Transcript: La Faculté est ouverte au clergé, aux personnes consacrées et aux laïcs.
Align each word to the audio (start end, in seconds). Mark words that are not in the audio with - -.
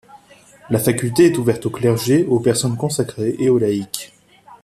La 0.71 0.79
Faculté 0.79 1.25
est 1.27 1.37
ouverte 1.37 1.67
au 1.67 1.69
clergé, 1.69 2.25
aux 2.25 2.39
personnes 2.39 2.75
consacrées 2.75 3.35
et 3.37 3.49
aux 3.49 3.59
laïcs. 3.59 4.11